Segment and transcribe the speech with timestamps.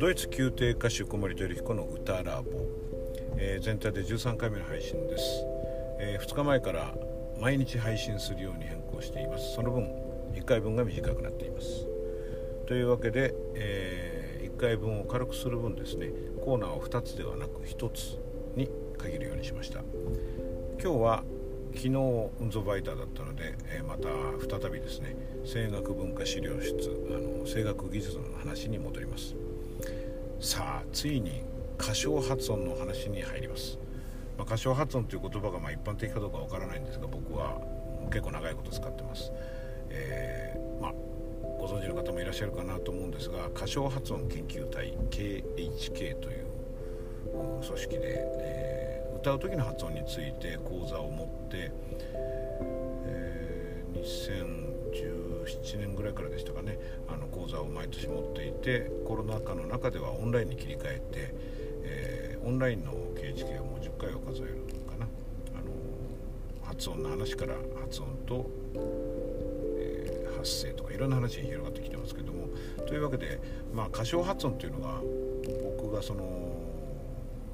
[0.00, 2.52] ドイツ宮廷歌手小森照彦の歌ラボ、
[3.36, 5.44] えー、全体で13回目の配信です、
[5.98, 6.94] えー、2日前から
[7.40, 9.56] 毎日配信するように変更しています。
[9.56, 9.90] その分
[10.34, 11.88] 1回分が短くなっています。
[12.68, 16.10] というわけで、えー、1回分を軽くする分ですね
[16.44, 18.18] コーナーを2つではなく1つ
[18.54, 19.80] に限るようにしました。
[20.80, 21.24] 今日は
[21.74, 21.88] 昨日
[22.40, 24.08] 運送バイターだったので、えー、また
[24.60, 29.34] 再びですね声楽文化資料室あの声楽技術の話に戻ります。
[30.40, 31.42] さあついに
[31.78, 33.78] 歌唱発音の話に入ります、
[34.36, 37.60] まあ、歌唱発音という言葉がま一般的かどうかわからないんですが僕は
[38.10, 39.32] 結構長いこと使ってます、
[39.90, 40.92] えー、まあ、
[41.58, 46.46] ご存知の方もいらっしゃるかなと思うんですが歌唱発音研究隊 KHK という
[47.66, 48.00] 組織で、
[48.40, 48.78] えー
[49.18, 51.72] 歌う時の発音について講座を持って、
[53.04, 53.98] えー、
[55.48, 56.78] 7年ぐらいからでしたかね。
[57.08, 61.34] あの講座を毎年持っていてコロナ禍の中ではオンラインに切り替えて、
[61.82, 65.06] えー、オンラインの KHK はもう10回を数えるかな。
[65.56, 68.50] あの発音の話から発音と、
[69.78, 72.48] えー、発声とかいろんな話に広がってきてますけども。
[72.86, 73.38] というわけで、
[73.74, 75.00] まあ、歌唱発音っていうのが
[75.76, 76.24] 僕がその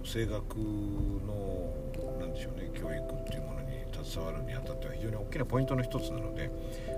[0.04, 1.74] 声楽の
[2.20, 3.68] 何でしょうね教育っていうものに
[4.04, 6.50] 携わるにあたっては非常に大きなポイントの一つなので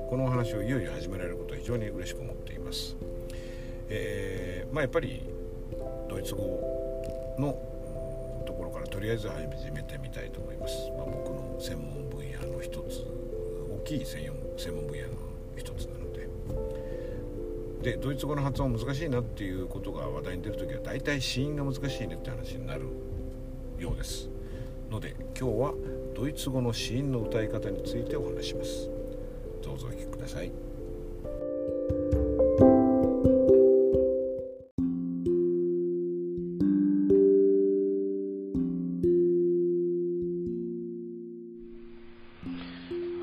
[0.08, 2.96] このお話をいよいよ始められることは非常に嬉しく思っています。
[3.88, 5.22] えー、まあ、やっぱり
[6.08, 6.42] ドイツ語
[7.38, 7.52] の
[8.46, 10.90] ところからとりあえず始めてみたいと思います。
[10.96, 13.04] まあ、僕の専門分野の一つ
[13.82, 14.32] 大きい専
[14.74, 15.14] 門分野の
[15.56, 16.28] 一つなので。
[17.82, 22.82] でドイツ語の発音難しいなっていうことが話題に出る時は大体子音が難しいねって話になる
[23.78, 24.28] ようです
[24.90, 25.74] ので今日は
[26.14, 28.95] ドイツ語の子音の歌い方についてお話します
[29.66, 30.52] どうぞお聞きください。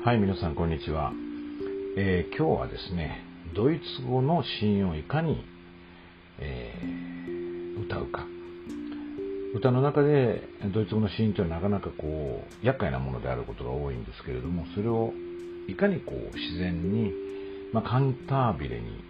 [0.04, 1.14] はい皆さんこんにちは、
[1.96, 3.24] えー、今日はですね
[3.54, 5.42] ドイツ語の子音をいかに、
[6.40, 8.26] えー、歌うか。
[9.54, 10.42] 歌の中で
[10.74, 15.14] ドイツ語の子音というのはなかなかこう厄介なものであることが多いんですけれどもそれを
[15.68, 17.12] いかにこう自然に、
[17.72, 19.02] まあ、カンタービレに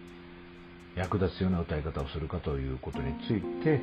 [0.96, 3.80] 役立つような歌い方をするかということについて、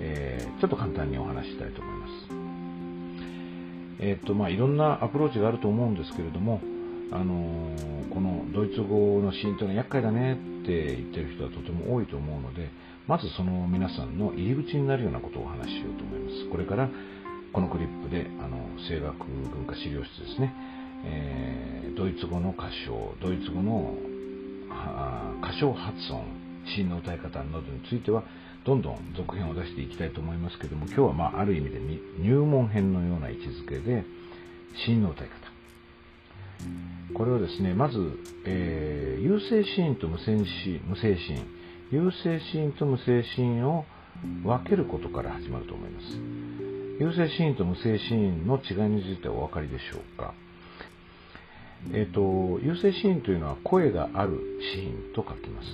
[0.00, 2.12] えー、ちょっと簡単にお話ししたいと思います。
[4.02, 6.60] えっ、とまあいろんなアプローチがあると思うんですけれども
[7.12, 12.70] あのー、このドイツ語のシーンというのは厄介だねって言ってる人はとても多いと思うので
[13.06, 16.88] まずその皆さんの入り口になるようなことをお話ししようと思いますこれから
[17.52, 18.56] このクリップであの
[18.88, 20.54] 声楽文化資料室ですね、
[21.04, 23.94] えー、ドイツ語の歌唱ドイツ語の
[25.42, 26.24] 歌唱発音
[26.74, 28.24] シーンの歌い方などについては
[28.64, 31.80] どんどん続編を出していきたいと思いますけども今日はまあある意味で
[32.20, 34.04] 入門編のような位置づけで
[34.84, 35.50] シーンの歌い方
[37.14, 37.98] これはですね、まず、
[38.46, 41.46] えー、有性シーンと無性シーン、無性シーン、
[41.90, 43.84] 有性シーンと無性シーンを
[44.44, 46.06] 分けることから始まると思います。
[47.00, 50.34] 有性シーンと無性シーンの違いについてはお分かりでしょうか？
[51.92, 54.38] えっ、ー、と、有性シーンというのは声がある
[54.74, 55.68] シーンと書きます。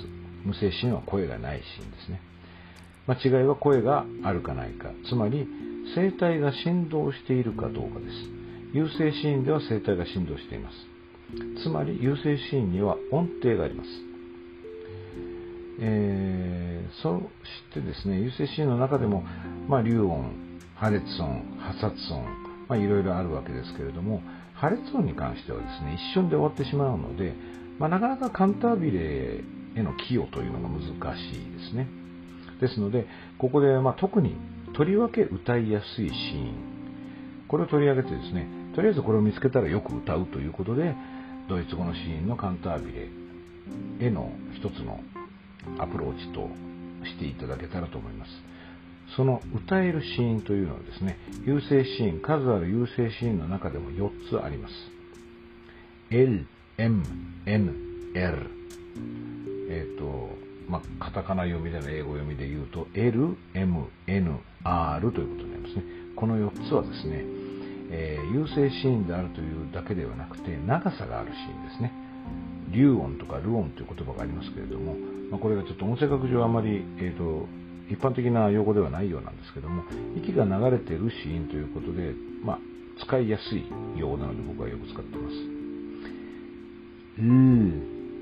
[0.44, 2.20] 無性シーンは声がないシーンですね。
[3.06, 5.46] まあ、違いは声があるかないか、つまり
[5.94, 8.12] 声帯が振動しているかどうかです。
[8.72, 10.76] 有性シーンでは声帯が振動しています。
[11.62, 13.88] つまり有性シーンには音程があります。
[15.80, 19.24] えー、そしてですね、有性シーンの中でも、
[19.68, 20.32] まあ、流音、
[20.74, 22.24] 破裂音、破殺音、
[22.68, 24.22] まあ、いろいろあるわけですけれども、
[24.60, 27.34] 破裂音に関してはですね、一瞬で終わってしまうので、
[27.78, 29.44] まあ、なかなかカンタービレ
[29.74, 30.80] への寄与というのが難
[31.16, 31.88] しいですね。
[32.60, 33.06] ですので、
[33.38, 34.36] ここでま特に
[34.74, 40.94] とりわけ歌いやすいシーン、これを取り上げてですね、とりあえずこれを見つけたらよく歌うということで、
[41.48, 45.00] ドイツ語のシーンのカンタービレへの一つの
[45.78, 46.48] アプローチと
[47.04, 48.30] していただけたらと思います。
[49.14, 54.74] その歌えるシーンというのはですね、優勢シーン、数ある優勢シーンの中でも4つあります。
[56.10, 56.46] L、
[56.78, 57.02] M、
[57.46, 57.74] N、
[58.14, 58.50] L。
[59.70, 60.30] えっ、ー、と、
[60.68, 65.82] まあ、カタカナ読みでの英語読みで言うと、L、M、N、R ということになりますね。
[66.16, 67.24] この4つはですね、
[67.90, 71.92] えー、優勢シーンであるというだけではなくて長さがあるシーンですね
[72.72, 74.94] 流音とかル音という言葉がありますけれども、
[75.30, 77.46] まあ、これがちょっと音声学上あまり、えーと、
[77.88, 79.84] 一般的な用語ではないようなんですけども
[80.16, 82.58] 息が流れてるシーンということで、まあ、
[83.04, 83.64] 使いやすい
[83.96, 85.34] 用語なので僕はよく使っています。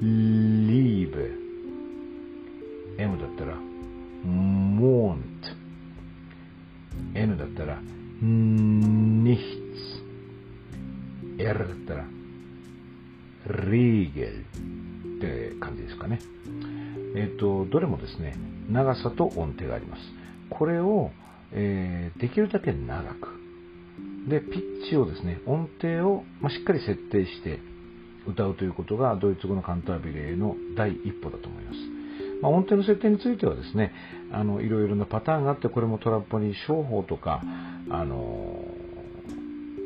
[0.00, 1.04] リー
[17.14, 18.34] えっ、ー、と、どれもですね、
[18.70, 20.02] 長さと音程があります。
[20.50, 21.11] これを、
[21.52, 23.44] えー、できるだけ長く。
[24.28, 27.61] で、ピッチをですね、音程を、まあ、しっかり設定して
[28.26, 31.76] 歌うということがドイツ語のカンタービレーの第一歩だと思います。
[32.43, 33.93] まあ、音程の設定についてはですね、
[34.32, 37.43] あの、いろいろなパターンがあって、これもトラッポニー商法とか、
[37.90, 38.64] あの、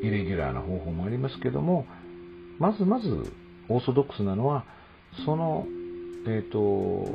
[0.03, 1.87] イレギュラーな方法もありますけども、
[2.59, 3.09] まずまず
[3.69, 4.65] オーソドックスなのは、
[5.25, 5.67] その、
[6.27, 7.07] えっ、ー、と、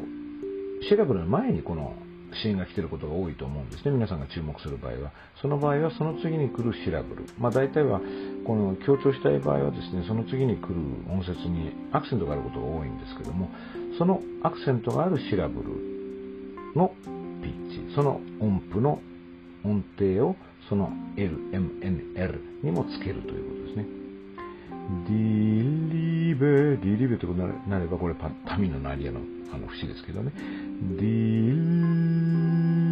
[0.88, 1.96] シラブルの前にこの
[2.42, 3.92] シーンが来てることが多いと思うんですね。
[3.92, 5.12] 皆さんが注目する場合は。
[5.42, 7.26] その場合はその次に来るシラブル。
[7.38, 8.02] まあ大体は、
[8.46, 10.76] この強調したい場合はですね、その次に来る
[11.12, 13.50] 音節にアクセントがあることが多いんですけども、
[13.98, 15.70] そのアクセントがあるシラブル
[16.76, 16.94] の
[17.44, 19.00] ピッチ、その音符の
[19.64, 20.36] 音程を
[20.70, 23.86] その L、M、N、L にもつけるということですね。
[26.34, 26.48] ディリベ、
[26.78, 29.20] ディリベとなれば、これパタミのナリアの
[29.54, 30.32] あの節ですけどね。
[30.98, 31.54] ディ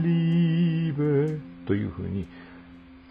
[0.04, 2.28] リベというふうに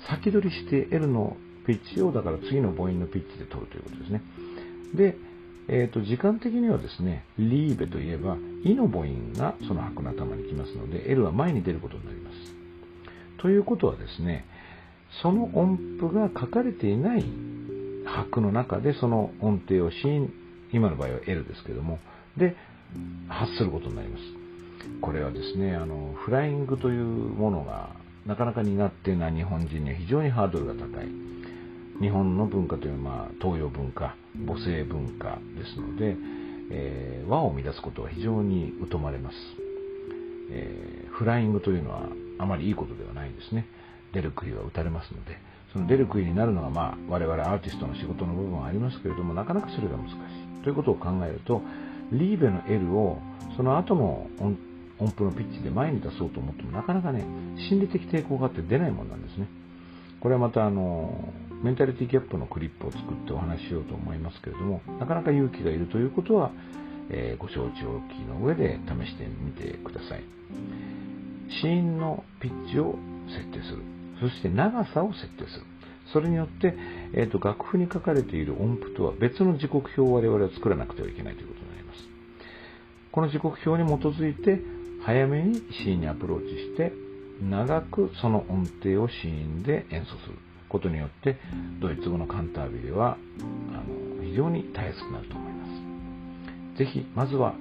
[0.08, 1.36] 先取りして L の
[1.66, 4.22] ピッチをだから次の母音のピッチで取るということですね。
[4.94, 5.16] で、
[5.68, 12.36] えーと、時間的にはですね、リーベといえば、イの母音がその拍の頭に来ますので、L は前に出ることになります。
[13.38, 14.44] ということはですね、
[15.22, 17.24] その音符が書かれていない
[18.16, 20.32] 拍の中でその音程をーン、
[20.72, 21.98] 今の場合は L ですけども、
[22.36, 22.56] で、
[23.28, 24.22] 発することになります。
[25.00, 27.90] これはですね、あの、フライングというものが
[28.26, 31.08] なかなか苦手な日本人には非常にハードルが高い。
[32.00, 34.16] 日本の文化というのは、まあ、東洋文化、
[34.46, 36.16] 母性文化ですので、
[36.72, 39.36] えー、和を乱すことは非常に疎まれます。
[40.52, 42.08] えー、フライングというのは
[42.38, 43.66] あまりいいことではないんですね。
[44.12, 45.38] 出る杭は打たれますので、
[45.72, 50.16] その出る杭になるのが、まあ、我々アーティストの仕事の部分はありますけれども、なかなかそれが難しい。
[50.64, 51.62] ということを考えると、
[52.12, 53.18] リーベの L を
[53.56, 54.56] その後の音
[55.16, 57.24] 符のピッチで前に出そうと思ってもなかなかね、
[57.68, 59.48] 心理的抵抗があって出ないものなんですね。
[60.20, 61.32] これはまたあの、
[61.62, 66.50] メンタリティギャップのクリップを作ってお話ししようと思いますけれども、なかなか勇気がいるということは、
[67.10, 70.22] えー、ご承知おきの上で試してみてください。
[71.62, 72.96] 子音のピッチを
[73.28, 73.99] 設定する。
[74.20, 75.66] そして長さを設定する。
[76.12, 76.74] それによって、
[77.14, 82.00] えーと、楽譜に書かれている音符とは別の時刻表を我々は作らなくてはいけないということになります。
[83.12, 84.60] この時刻表に基づいて、
[85.04, 86.92] 早めに子音にアプローチして、
[87.42, 90.34] 長くその音程を子音で演奏する
[90.68, 91.38] ことによって、
[91.80, 93.16] ドイツ語のカンタービレは
[93.72, 95.66] あの非常にたやすくなると思いま
[96.76, 96.78] す。
[96.78, 97.54] ぜひ、まずは、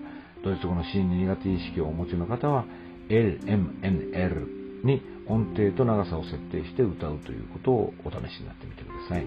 [0.44, 2.66] ドイツ語の子音に苦手意識をお持ちの方は、
[3.10, 4.48] L、M、N、L
[4.84, 9.26] に音程と長さを設定して歌うということをお試しになってみてください。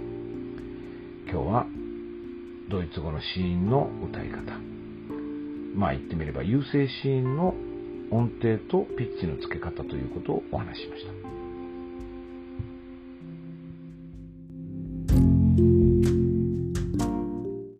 [1.30, 1.66] 今日は
[2.68, 4.58] ドイツ語の子音の歌い方。
[5.76, 7.54] まあ言ってみれば優勢子音の
[8.10, 11.31] 音程とピッチの付け方ということをお話ししました。